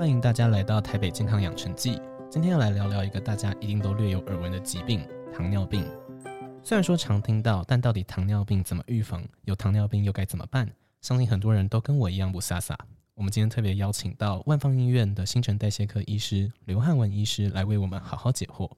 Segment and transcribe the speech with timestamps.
[0.00, 2.00] 欢迎大家来到台北健康养成记。
[2.30, 5.86] 今天要来聊聊一个大家一定都略有耳闻的疾病——糖尿病。
[6.64, 9.22] 虽然说常听到，但到底糖尿病怎么预防？
[9.44, 10.66] 有糖尿病又该怎么办？
[11.02, 12.74] 相信很多人都跟我一样不飒飒。
[13.12, 18.70] 我们今天特别邀请到万方医院的新陈代谢科医师刘汉文医师来为我们好好解惑。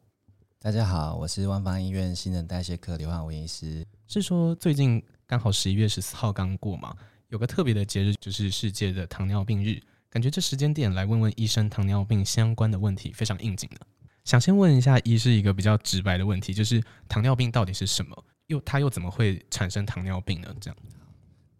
[0.58, 3.86] 大家好，我是万方医院新陈代谢科刘汉文医师。
[4.08, 6.92] 是说最近刚好十一月十四号刚过嘛，
[7.28, 9.80] 有个特别的节日就是世界的糖尿病日。
[10.12, 13.86] 感觉这时间点来问问医生糖尿病相关的问题非常应景的。
[14.24, 18.24] 想先问一下医师一个比较直白的问题，就是糖尿病到底是什么？
[18.48, 20.54] 又它又怎么会产生糖尿病呢？
[20.60, 20.76] 这样。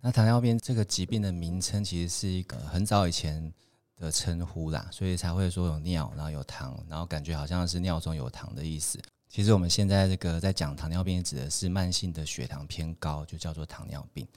[0.03, 3.51] 那糖尿病这个疾病的名称其实是一个很早以前
[3.97, 9.01] 的称呼啦，所以才会说有尿，然后有糖，然后感觉好像是尿中有糖的意思。
[9.31, 14.29] 其实我们现在这个在讲糖尿病，指的是慢性的血糖偏高，就叫做糖尿病。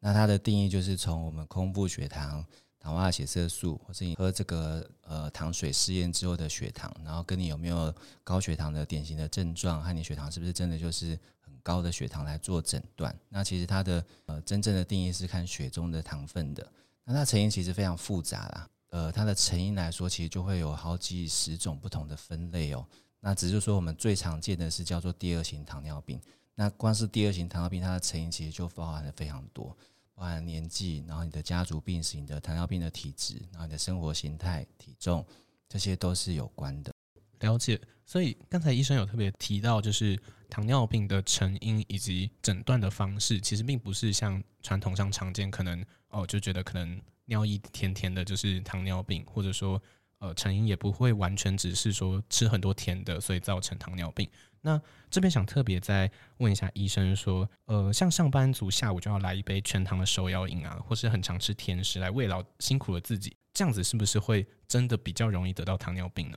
[0.00, 2.44] 那它的定义就是从我们空腹血糖。
[2.80, 7.94] 糖化血色素，或是你喝这个呃糖水试验之后的血糖，然后跟你有没有
[8.24, 13.14] 高血糖的典型的症状，和你血糖是不是真的就是很高的血糖来做诊断。
[13.28, 16.66] 那其实它的呃真正的定义是看血中的糖分的。
[17.04, 22.86] 那它成因其实非常复杂啦，呃，它的成因来说，其实就会有好几十种不同的分类哦。
[23.20, 26.18] 那只是说我们最常见的是叫做第二型糖尿病。
[26.54, 29.76] 那光是第二型糖尿病，它的成因其实就包含了非常多。
[30.20, 35.24] 包含年纪，然后你的家族病史、你的糖尿病的体质，然后你的生活形态、体重，
[35.66, 36.92] 这些都是有关的。
[37.38, 37.80] 了解。
[38.04, 49.82] 所以刚才医生有特别提到，就是糖尿病的成因以及诊断的方式，其实并不是像传统上常见，可能哦就觉得可能尿液甜甜的，就是糖尿病，或者说
[50.20, 54.26] 呃成因也不会完全只是说吃很多甜的，所以造成糖尿病。
[54.62, 66.36] 那这边想特别再问一下医生说，呃，像上班族下午就要来一杯全糖的手摇饮啊，或是很常吃甜食来慰劳辛苦了自己，这样子是不是会真的比较容易得到糖尿病呢？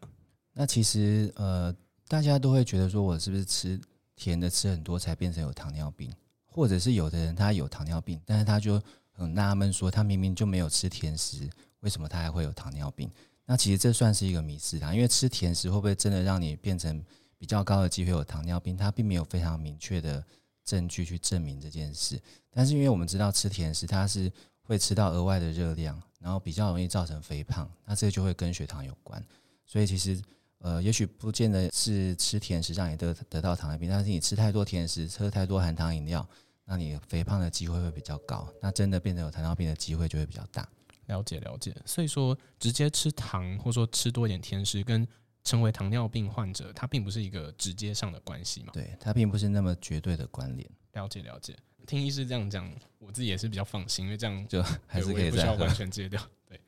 [0.54, 1.76] 那其实呃，
[2.08, 3.80] 大家都会觉得说我是不是吃
[4.16, 6.10] 甜的吃很多才变成有糖尿病，
[6.46, 8.82] 或者是有的人他有糖尿病，但是他就
[9.12, 11.50] 很纳闷说他明明就没有吃甜食，
[11.82, 13.12] 为什么他还会有糖尿病？
[13.46, 17.04] 那其实这算是一个迷思啊，因为吃甜食会不会真的让你变成？
[17.36, 20.24] 比较高的机会有糖尿病，它并没有非常明确的
[20.64, 22.18] 证据去证明这件事。
[22.50, 29.22] 但是因为我们知道吃甜食，它是会吃到额外的热量，然后比较容易造成肥胖，那这就会跟血糖有关。
[29.66, 30.22] 所以其实
[30.60, 36.26] 呃，也许不见得是吃甜食让你得得到糖尿病，但是你吃太多甜食，喝太多含糖饮料，
[36.64, 40.66] 那你肥胖的机会会比较高，那真的变成有糖尿病的机会就会比较大。
[41.08, 41.76] 了解了解。
[41.86, 45.08] 所以说，直接吃糖或者说吃多一点甜食跟
[45.44, 48.72] 成为糖尿病患者，它并不是一个直接上的关系嘛？
[48.74, 50.70] 对，它并不是那么绝对的关联。
[50.94, 51.56] 了解了解，
[51.86, 56.22] 听医师这样讲，我自己也是比较放心，因为这样就还是可以不需要完全戒掉。
[56.48, 56.60] 对，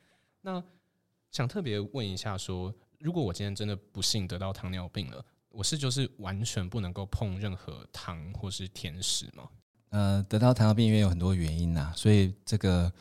[0.42, 0.62] 那
[1.30, 9.48] 想特别问一下，说如果我今天真的不幸得到糖尿病了，我是就是完全不能够碰任何糖或是甜食吗？
[9.90, 12.92] 呃，得到糖尿病因为有很多原因呐，所以这个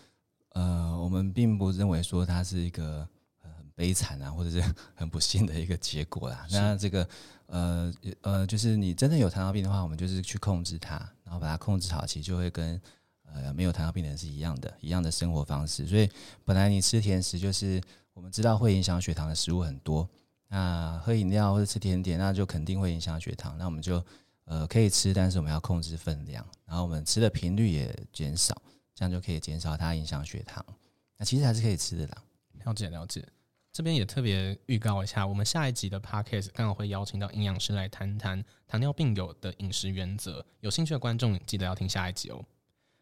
[0.55, 3.07] 呃，我们并不认为说它是一个
[3.41, 3.51] 很。
[3.75, 4.63] 悲惨啊， 或者是
[4.95, 6.47] 很不幸的一个结果啦。
[6.49, 7.05] 那这个
[7.47, 10.95] 呃呃，就是你真的有糖尿病的话，我们就是去控制它，
[11.25, 12.81] 然后把它控制好，其实就会跟
[13.25, 15.85] 呃没有糖尿病的人是一样的，一样的生活方式。
[15.85, 16.09] 所以
[16.45, 17.81] 本来你吃甜食，就是
[18.13, 20.09] 我们知道会影响血糖的食物很多。
[20.47, 23.57] 那喝饮料或者吃甜点，那就肯定会影响血糖。
[23.57, 24.01] 那我们就
[24.45, 28.55] 呃可以吃，但是我们要控制分量，然后我们吃的频率也减少，
[28.95, 30.66] 这样就可以减少它影响血糖。
[31.17, 32.23] 那其实还是可以吃的啦。
[32.63, 33.23] 了解了解。
[33.72, 40.45] 这边也特别预告一下，我们下一集的 podcast 刚好会邀请到营养师来谈谈糖尿病友的饮食原则。
[40.61, 42.41] 有兴趣的观众记得要听下一集哦。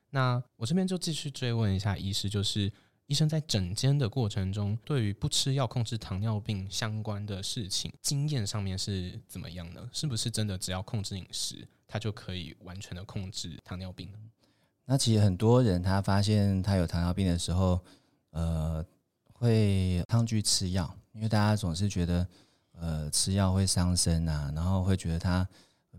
[0.09, 2.73] 那我这边就继续追问一下医师，就是
[3.05, 9.87] 医生在诊间的过程中，对于不吃药控制糖尿病相关的事情，经验上面是怎么样呢？
[9.93, 14.17] 是不是真的只要控制饮食，他就可以完全的控制糖尿病呢？
[14.85, 17.79] 那其实很多人他发现他有糖尿病的时候，
[18.31, 18.85] 呃。
[19.35, 22.25] 会抗拒吃药，因为大家总是觉得，
[22.79, 25.45] 呃，吃药会伤身啊，然后会觉得他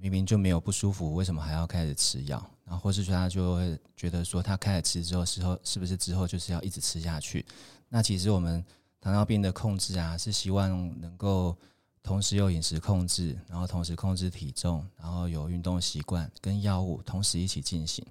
[0.01, 2.43] 明明就没有不舒服，为什么还要开始吃药？
[2.65, 7.45] 然后或是说他就会觉得说，他开始吃之后，之后是不是之后就是要一直吃下去？
[7.91, 8.65] 那其实我们
[8.99, 11.55] 糖尿病的控制啊，是希望能够
[12.03, 18.03] 同时有饮食控制，然后同时控制体重，然后有运动习惯跟药物同时一起进行。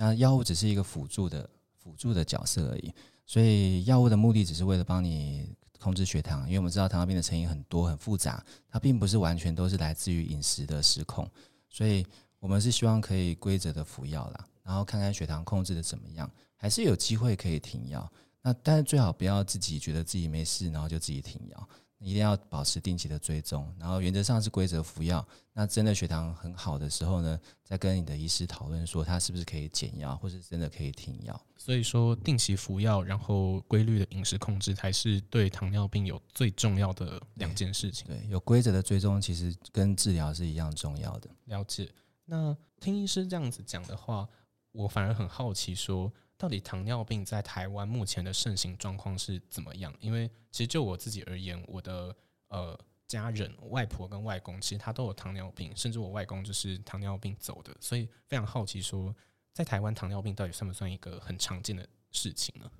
[0.00, 2.90] 那药物只是一个辅助的辅助的角色而已。
[3.26, 11.30] 所以药物的目的只是为了帮你控制血糖，因为我们知道糖尿病的成因很多很复杂，它并不是完全都是来自于饮食的失控，
[11.68, 12.06] 所以
[12.38, 18.10] 我们是希望可以规则的服药啦，然后看看血糖控制的怎么样，还是有机会可以停药。
[18.40, 21.68] 那但是最好不要自己觉得自己没事，然后就自己停药。
[22.00, 25.26] 一定要保持定期的追踪，然后原则上是规则服药。
[25.52, 31.38] 那真的血糖很好的时候呢，再跟你的医师讨论说他是不是可以减药，或是真的可以停药。
[31.58, 38.06] 所以说，定期服药，然后规律的饮食控制，才是对糖尿病有最重要的两件事情。
[38.06, 41.28] 对，有规则的追踪，其实跟治疗是一样重要的。
[41.44, 41.90] 了解。
[42.24, 44.26] 那听医师这样子讲的话，
[44.72, 46.10] 我反而很好奇说。
[46.40, 49.94] 到底糖尿病在台湾目前的盛行状况是怎么样？
[50.00, 52.16] 因为其实就我自己而言，我的
[52.48, 59.14] 呃家人外婆跟外公其实他都有糖尿病，甚至我外公就是糖尿病走的，所以非常好奇说，
[59.52, 62.70] 在台湾糖尿病到底算不算一个很常见的事情呢？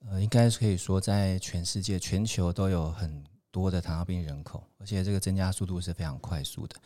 [0.00, 6.76] 呃，应该是可以说，在全世界全球都有很多的糖尿病人口，而且这个增加速度是非常快速的。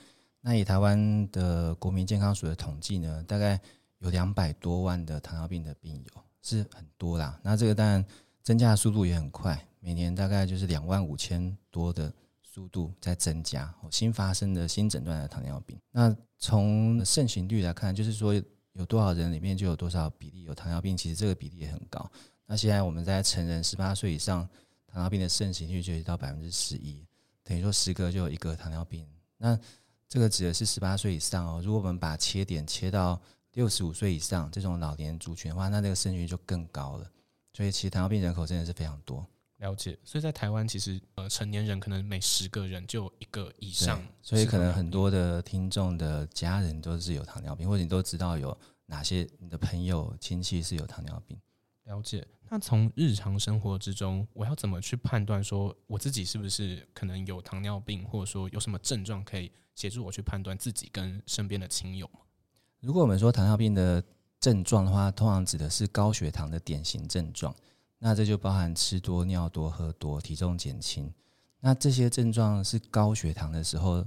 [0.41, 3.61] 那以台湾的国民健康署的统计呢，大概。
[4.05, 8.05] 有两百多万的糖尿病的病友是很多啦，那这个当然
[8.43, 12.13] 增加的速度也很快，每年大概就是两万五千多的
[12.43, 13.75] 速度在增加。
[13.91, 18.35] 新发生的新诊断的糖尿病，那从盛行率来看，就是说
[18.75, 22.07] 有多少人里面就有多少比例有糖尿病，其实这个比例也很高。
[22.45, 24.47] 那现在我们在成人十八岁以上
[24.87, 27.03] 糖尿病的盛行率就到百分之十一，
[27.43, 29.09] 等于说十个就有一个糖尿病。
[29.39, 29.59] 那
[30.11, 33.19] 这个指的是十八岁以上哦，如果我们把切点切到。
[33.55, 37.11] 六十五岁以上这种老年族群的话，那这个生育率就更高了。
[37.53, 39.27] 所以，其实糖尿病人口真的是非常多。
[39.59, 39.97] 了解。
[40.05, 44.03] 所以在台湾，其实呃，成年人可能每十个人就一个以上。
[44.21, 48.57] 所以，可能很多的听众的家人都是有糖尿病，或者你都知道有
[48.87, 51.39] 哪些你的朋友亲戚是有糖尿病。
[51.85, 52.27] 了解。
[52.51, 62.11] 那从日常生活之中，我要怎么去判断说我自己是不是可能有糖尿病，或者说有什么症状可以协助我去判断自己跟身边的亲友？
[62.85, 64.05] 如果我们说糖尿病的
[64.39, 67.55] 症状的话，通常指的是高血糖的典型症状，
[67.99, 71.11] 那这就包含吃多、尿多、喝多、体重减轻。
[71.61, 74.07] 那这些症状是高血糖的时候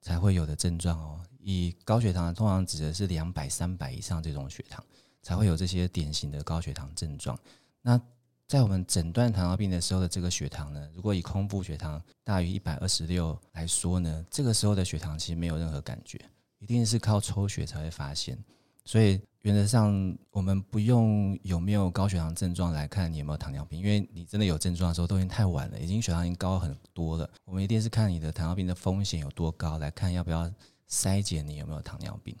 [0.00, 1.20] 才会有的症状哦。
[1.38, 4.82] 以高血糖通常指的是两百、三百以上这种血糖
[5.22, 7.38] 才会有这些典型的高血糖症状。
[7.82, 8.00] 那
[8.48, 16.18] 在我们诊断糖尿病的时候的这个血糖呢，如果以空腹血糖大于一百二十六来说呢，这个时候的血糖其实没有任何感觉。
[16.58, 18.36] 一定是靠抽血才会发现，
[18.84, 27.28] 所以原则上我们不用有没有高血糖症状来看你有没有糖尿病，因为你真的有症状的时候都已经太晚了，已经血糖已经高很多了。
[27.44, 30.50] 我们一定是看你的糖尿病的风险有多高，来看要不要
[30.88, 32.34] 筛检你有没有糖尿病。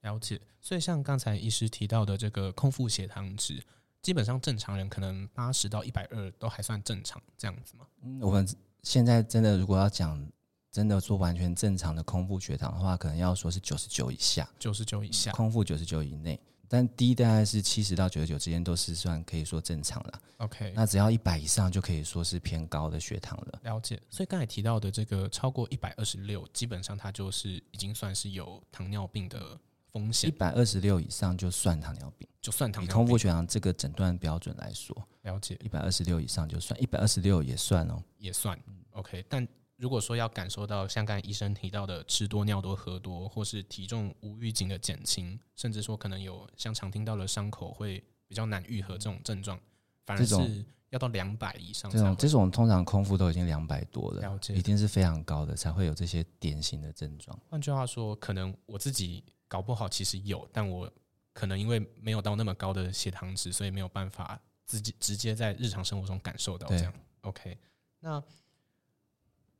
[0.00, 0.40] 了解。
[0.60, 3.62] 所以像刚才医师提到的这个空腹血糖值，
[4.00, 7.86] 基本上正常人可能八十到一百二都还算正常，这样子吗？
[8.02, 8.48] 嗯，我们
[8.82, 10.26] 现在真的如果要讲。
[10.74, 16.36] 真的做完全正常的空腹血糖的话，可能要说是九十九以下，九十九以下，空腹九十九以内，
[16.66, 20.20] 但低大概是七十到九十九之间都是算可以说正常了。
[20.38, 23.60] OK，那只要一百以上就可以说是偏高的血糖了。
[23.62, 24.02] 了解。
[24.10, 29.56] 所以刚才提到的这个超过一百二十六，基本上它就是已经算是有糖尿病的
[29.92, 30.28] 风险。
[30.28, 32.96] 一百二十六以上就算糖尿病，就算糖尿病。
[32.96, 35.56] 空腹血糖这个诊断标准来说，了解。
[35.62, 38.58] 一百二十六以上就算，一百二十六也算哦，也算。
[38.90, 39.46] OK，但。
[39.84, 49.60] 如果说要感受到像刚才医生提到的吃多尿多喝多，或是体重无预警的减轻，甚至说可能有像常听到的伤口会比较难愈合这种症状，
[50.06, 51.90] 反而是要到两百以上。
[51.90, 57.38] 这种这种通常空腹都已经两百多了，了解，一定是非常高的才会有这些典型的症状。
[57.50, 60.90] 换句话说，可能我自己搞不好其实有，但我
[61.34, 66.94] 可能因为没有到那么高的血糖值，所以没有办法自己直接在日常生活中感受到这样。
[67.20, 67.58] OK，
[68.00, 68.24] 那。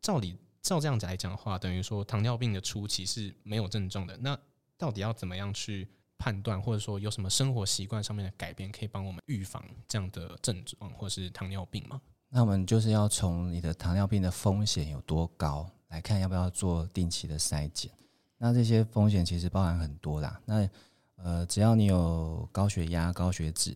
[0.04, 4.14] 照理照这样子来讲的话，等于说糖尿病的初期是没有症状的。
[4.18, 4.38] 那
[4.76, 11.98] 到底要怎么样去判断，或者说有什么生活习惯上面的改变，可以帮我们预防这样的症状，或是糖尿病吗？
[12.28, 17.90] 那我们就是要从你的糖尿病的风险有多高来看，要不要做定期的筛检。
[18.36, 20.38] 那这些风险其实包含很多啦。
[20.44, 20.68] 那
[21.16, 23.70] 呃，只要你有高血压、高血脂、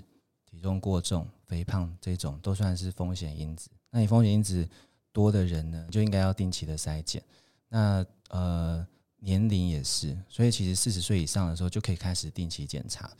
[0.45, 3.71] 体重过重、肥胖这种，都算是风险因子。
[3.91, 4.69] 那你风险因子。
[5.13, 7.23] 多的人呢，就应该要定期的筛检。
[7.69, 8.87] 那呃，
[9.19, 13.11] 年龄也是，所以其实四十岁以上的时候就可以开始定期检查。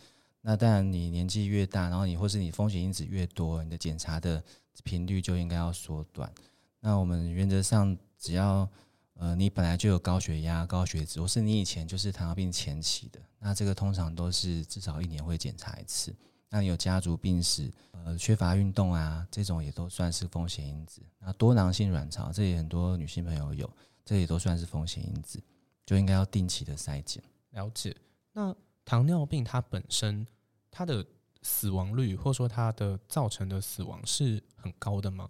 [0.41, 4.43] 那当然，你年纪越大，然后你或是你风险因子越多，你的检查的
[4.85, 6.33] 频率就应该要缩短。
[6.81, 8.69] 那我们原则上，只要
[9.15, 16.15] 呃你本来就有高血压、高血脂，或是你以前就是糖尿病前期的，那这个通常都是至少一年会检查一次。
[16.51, 21.03] 那你有家族病史，呃，缺乏运动啊，这种也都算是风险因子。
[21.19, 23.71] 那多囊性卵巢，这也很多女性朋友有，
[24.05, 25.43] 这也都算是风险因子，
[25.85, 27.23] 就应该要定期的筛检。
[27.51, 27.95] 了解。
[28.33, 30.27] 那糖尿病它本身
[30.71, 31.05] 它的
[31.43, 35.29] 死亡率，或者说它的造成的死亡是很高的吗？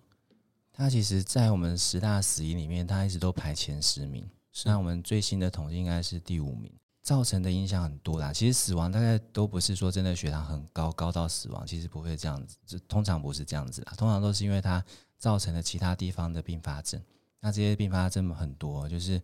[0.73, 4.29] 它其实，在我们十大死因里面，它一直都排前十名。
[4.53, 6.73] 是那我们最新的统计应该是第五名，
[7.09, 8.35] 造成的影响很多啦。
[8.35, 14.85] 其实死亡大概都不是说真的血糖很高，高到死亡，其实不会这样子，这通常不是这样子啦，通常都是因为它
[15.17, 17.03] 造成了其他地方的并发症。
[17.41, 19.19] 那这些并发症很多，就是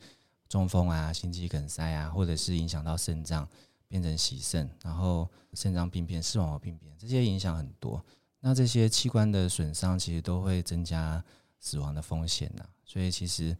[0.49, 3.47] 中风啊、心肌梗塞啊，或者是影响到肾脏
[3.87, 8.03] 变成洗肾，然后肾脏病变、视网膜病变，这些影响很多。
[8.41, 11.23] 那这些器官的损伤其实都会增加
[11.61, 13.55] 死亡的风险呐，所以其实。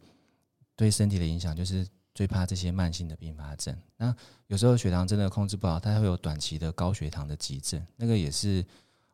[0.77, 3.77] 对身体的影响就是最怕这些慢性的并发症。
[3.97, 4.15] 那
[4.47, 8.65] 有时候血糖真的控制不好，它会有短期的高血糖的急症，那个也是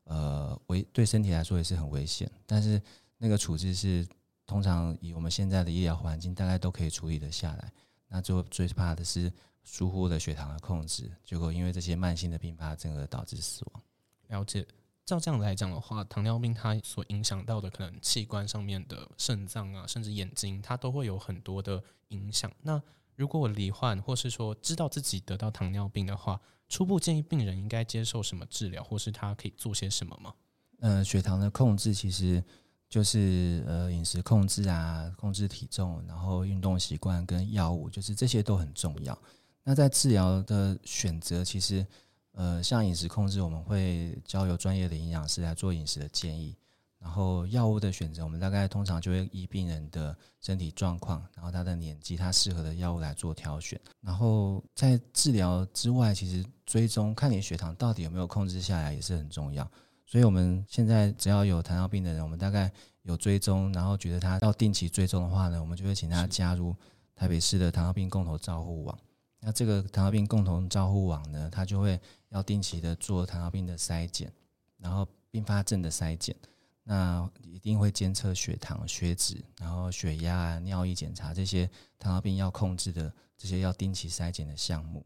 [0.06, 2.32] 呃危对身体来说也是很危险。
[2.46, 2.82] 但是
[3.18, 4.08] 那个处置是
[4.46, 7.74] 通常以我们现在的医疗环境，大概都可以处理得下来。
[8.08, 9.32] 那最最怕的是
[9.64, 13.84] 疏忽了血糖的控制，结果因为这些慢性的并发症而导致死亡。
[14.28, 14.66] 了解。
[15.12, 22.50] 照这样来讲的话，糖尿病它所影响到的可能器官上面的肾脏啊，甚至眼睛，它都会有很多的影响。
[22.62, 22.82] 那
[23.18, 26.40] 如果我罹患，或是说知道自己得到糖尿病的话，
[26.70, 30.34] 初步建议病人应该接受什么治疗，或是他可以做些什么吗？
[30.80, 32.42] 呃，血糖的控制其实
[32.88, 39.22] 就是呃饮食控制啊，控制体重，然后运动习惯跟药物，就是这些都很重要。
[39.62, 41.86] 那在治疗的选择，其实。
[42.34, 46.56] 呃，像饮食控制，我们会交由专业的营养师来做饮食的建议。
[46.98, 53.80] 然后药物的选择，我们大概通常就会依病人的身体状况，然后他的年纪，他适合的药物来做挑选。
[54.02, 59.68] 然后在治疗之外，其实追踪看你血糖到底有没有控制下来也是很重要。
[60.06, 62.72] 所以我们现在只要有糖尿病的人，我们大概
[63.02, 66.76] 有追踪，然后觉得他要定期追踪的话呢，我们就会请他加入
[67.16, 68.96] 台北市的糖尿病共同照护网。
[69.44, 74.32] 那这个糖尿病共同照护网呢，它就会要定期的做糖尿病的筛检，
[74.78, 76.36] 然后并发症的筛检，
[76.84, 81.68] 那一定会监测血糖、血脂，然后血压、啊尿液检查这些
[81.98, 85.04] 糖尿病要控制的这些要定期筛检的项目。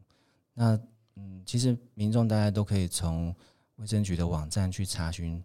[0.52, 0.78] 那
[1.14, 3.34] 嗯，其实民众大家都可以从
[3.76, 5.42] 卫生局的网站去查询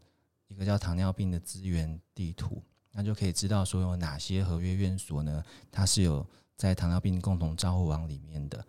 [0.47, 8.65] 一个叫糖尿病的资源地图，那就可以知道说有哪些合约院所呢，它是有在糖尿病共同照护网里面的。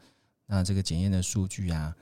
[0.52, 1.96] 那这个检验的数据啊，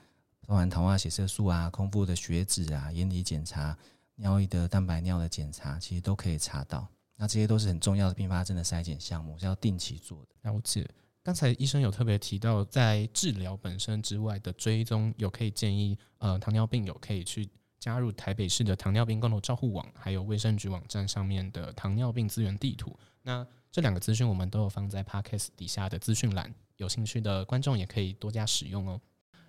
[0.44, 3.78] 包含糖化血色素啊、空腹的血脂啊、眼底检查、
[4.16, 6.84] 尿液的蛋白尿的检查，其实都可以查到。
[7.14, 10.50] 那这些都是很重要的并发症的筛检项目，是要定期做的。
[10.50, 10.84] 了解。
[11.22, 22.98] 刚才医生有特别提到，在治疗本身之外的追踪，有可以建议呃糖尿病友可以去加入台北市的糖尿病共同照护网，还有卫生局网站上面的糖尿病资源地图。
[23.22, 26.52] 那这两个资讯我们都有放在 Podcast 底下的资讯栏。
[26.76, 29.00] 有兴趣的观众也可以多加使用哦。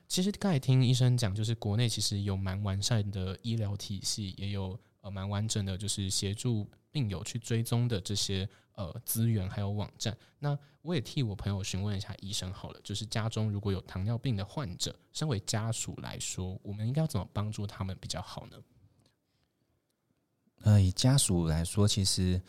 [0.07, 10.15] 其实刚才听医生讲，就是国内其实有蛮完善的医疗体系，也有呃蛮完整的，就是协助病友去追踪的这些呃资源还有网站。
[10.37, 18.57] 那我也替我朋友询问一下医生好了，就是家中如果有糖尿病的患者，身为家属来说，我们应该要怎么帮助他们比较好呢？
[20.63, 22.39] 呃，以家属来说，其实。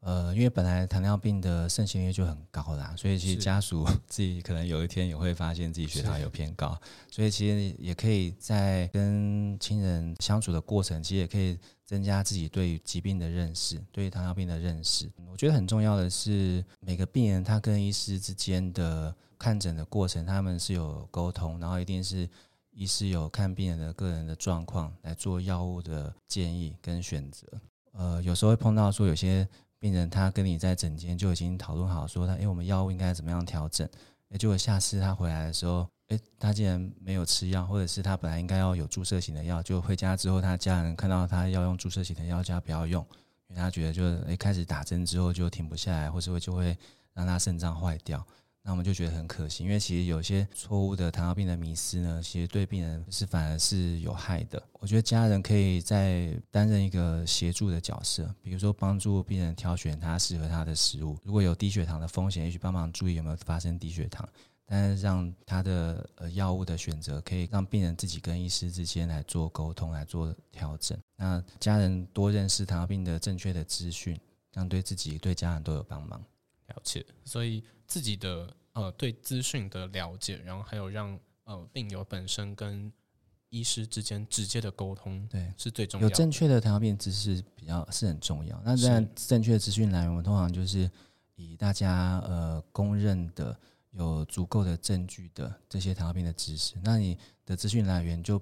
[0.00, 6.80] 呃，因为本来糖尿病的盛行率就很高啦，所以其实家属 自己可能有一天也会发现自己血糖有偏高，
[7.10, 15.06] 所以其实也可以在跟亲人相处的过程，其实也可以增加自己对疾病的认识，对糖尿病的认识。
[15.30, 22.26] 我觉得很重要的是，每个病人他跟医师之间的看诊的过程，他们是有沟通，然后一定是
[22.70, 27.46] 医师有看病人的个人的状况来做药物的建议跟选择。
[27.92, 29.46] 呃，有时候会碰到说有些。
[29.80, 33.88] 病人他跟你在诊间就已经讨论好，说他哎，我们药物应该怎么样调整？
[34.28, 43.02] 哎，结果下次他回来的时候，哎，他竟然没有吃药，或者是他本来应该要有注射型的药，就回家之后，他家人看到他要用注射型的药，叫他不要用，
[43.48, 46.76] 因为他觉得就是哎开始打针之后就停不下来，或是会就会
[47.14, 48.24] 让他肾脏坏掉。
[48.62, 54.62] 那我们就觉得很可惜，因为其实有些错误的糖尿病的迷思呢，其实对病人是反而是有害的。
[54.74, 61.18] 我觉得家人可以在担任一个协助的角色，比如说帮助病人挑选他适合他的食物。
[61.24, 64.28] 如果有低血糖的风险，也许帮忙注意有没有发生低血糖。
[64.66, 70.96] 但是让他的呃药物的选择，可以让病人自己跟医师之间来做沟通，来做调整。
[71.16, 74.16] 那家人多认识糖尿病的正确的资讯，
[74.52, 76.22] 这样对自己对家人都有帮忙。
[76.68, 77.64] 了解，所以。
[77.90, 82.90] 自己的呃对资讯的了解，然后还有让呃病友本身跟
[83.48, 86.08] 医师之间直接的沟通，对是最重要。
[86.08, 88.62] 有正确的糖尿病知识比较是很重要。
[88.64, 90.88] 那这样正确的资讯来源，我们通常就是
[91.34, 93.58] 以大家呃公认的
[93.90, 96.76] 有足够的证据的这些糖尿病的知识。
[96.84, 98.40] 那你的资讯来源就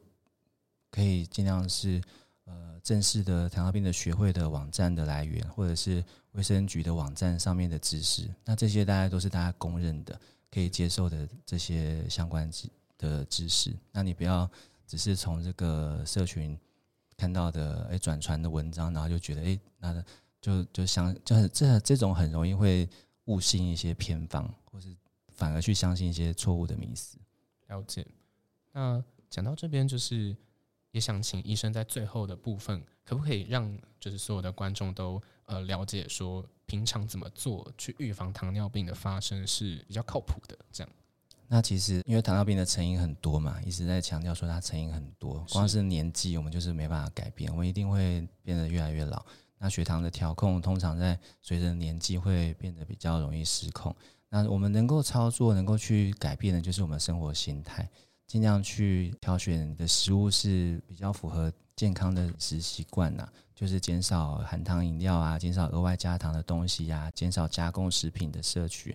[0.91, 2.03] 可以尽量是
[2.49, 6.03] 呃正式的糖尿病的学会的网站的来源，或者是
[6.33, 8.29] 卫生局的网站上面的知识。
[8.45, 10.19] 那这些大家都是大家公认的、
[10.51, 13.73] 可以接受的这些相关知的知识。
[13.93, 14.51] 那你不要
[14.87, 16.59] 只是从这个社群
[17.17, 20.05] 看到的诶转传的文章，然后就觉得诶那
[20.41, 22.89] 就就相就是这这种很容易会
[23.27, 24.97] 误信一些偏方，或是
[25.29, 27.19] 反而去相信一些错误的迷思。
[27.67, 28.07] 了解。
[28.73, 30.35] 那讲到这边，就是
[30.91, 40.59] 也想请医生在最后的部分，可不可以让就是所有的观众都呃了解说，平常怎么做去预防糖尿病的发生是比较靠谱的？
[40.73, 40.93] 这样。
[41.51, 49.25] 那其实因为糖尿病的成因很多嘛，一直在强调说它成因很多，光是年纪我们就是没办法改变，我们一定会变得越来越老。
[49.59, 53.95] 那血糖的调控通常在随着年纪会变得比较容易失控。
[54.29, 57.89] 那我们能够操作、能够去改变的，就是我们生活心态，
[58.29, 68.95] 尽量去挑选的食物是比较符合健康的食习惯呐，就是减少含糖饮料啊，减少额外加糖的东西呀，减少加工食品的摄取，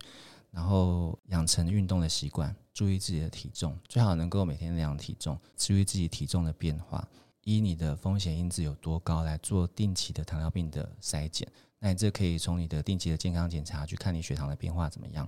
[0.52, 7.06] 然后养成运动的习惯，注意自己的体重，最好能够每天量体重，注意自己体重的变化。
[7.46, 11.46] 依你的风险因子有多高来做定期的糖尿病的筛检，
[11.80, 15.28] 那你这可以从你的定期的健康检查去看你血糖的变化怎么样。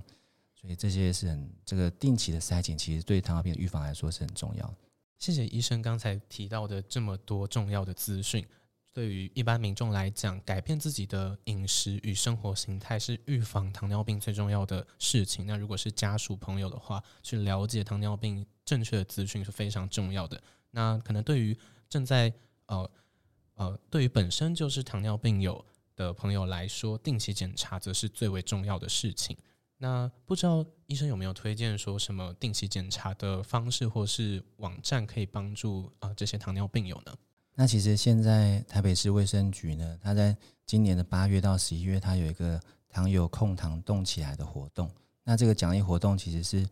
[0.65, 4.75] 所以这些是很这个定期的筛检，其实对糖尿病的预防来说是很重要。
[5.19, 8.45] 谢谢医生刚才提到的这么多重要的资讯。
[8.91, 15.45] 对于一般民众来讲，改变自己的饮食与生活形态是预防糖尿病最重要的事情。
[15.45, 20.41] 那如果是家属朋友的话，去了解糖尿病正确的资讯是非常重要的。
[20.71, 21.57] 那可能对于
[21.89, 22.33] 正在
[22.67, 22.89] 呃
[23.55, 25.63] 呃，对于本身就是糖尿病有
[25.95, 29.37] 的朋友来说，定期检查则是最为重要的事情。
[29.77, 37.13] 那不知道医生有没有推荐说什么定期检查的方式或是网站可以帮助啊这些糖尿病友呢？
[37.55, 44.89] 那其实现在台北市卫生局呢，它在今年的八月到十一月，它有一个糖友控糖动起来的活动。
[45.23, 46.67] 那这个奖励活动其实是，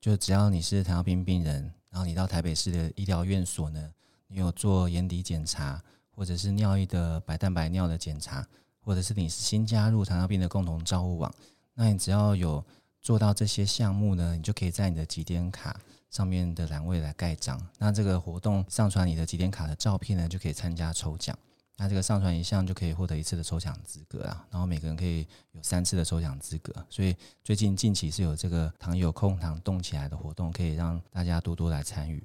[0.00, 3.92] 就只要你是糖尿病病人，然后你到台北市的医疗院所呢。
[4.26, 8.44] 你有做眼底检查，或者是尿液的白蛋白尿的检查，
[8.80, 11.32] 或者是你是新加入糖尿病的共同照护网，
[11.74, 12.64] 那你只要有
[13.02, 15.78] 做到这些项目呢，你就可以在你的几点卡
[16.10, 17.60] 上面的栏位来盖章。
[17.78, 21.36] 那这个活动上传你的几点卡的照片呢，就可以参加抽奖。
[21.76, 26.72] 那这个上传一项就可以获得一次的抽奖资格啊，然后每个人可以有三次的抽奖资格。
[26.88, 32.24] 所以最近近期是有这个糖友控糖动起来的活动，可以让大家多多来参与。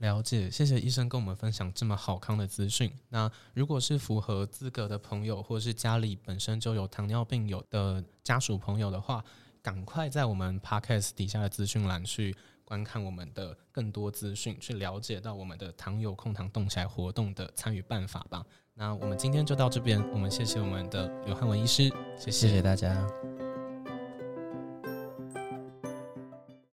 [0.00, 2.90] 了解，谢谢医生跟我们分享这么好康的资讯。
[3.10, 9.22] 那如果是符合资格的朋友，或是家里本身就有糖尿病有的家属朋友的话，
[9.62, 12.34] 赶快在我们 podcast 底下的资讯栏去
[12.64, 18.42] 观看我们的更多资讯，去了解到我们的糖友控糖动起来活动的参与办法吧。
[18.72, 23.06] 那我们今天就到这边，我们谢谢我们的刘汉文医师，谢谢谢大家。